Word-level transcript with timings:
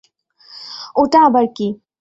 ওটা 0.95 1.19
আবার 1.27 1.45
কি? 1.55 1.67